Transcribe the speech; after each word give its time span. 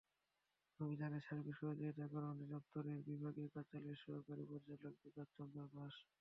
অভিযানে 0.79 1.19
সার্বিক 1.21 1.55
সহযোগিতা 1.57 2.05
করেন 2.07 2.29
অধিদপ্তরের 2.33 2.99
বিভাগীয় 3.07 3.49
কার্যালয়ের 3.55 4.01
সহকারী 4.03 4.43
পরিচালক 4.51 4.93
বিকাশ 5.03 5.27
চন্দ্র 5.35 5.57
দাস। 5.73 5.95